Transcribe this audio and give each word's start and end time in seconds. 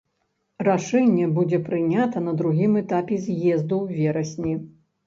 Рашэнне 0.67 1.27
будзе 1.35 1.59
прынята 1.69 2.25
на 2.29 2.35
другім 2.41 2.71
этапе 2.85 3.25
з'езду 3.29 3.75
ў 3.85 4.01
верасні. 4.01 4.53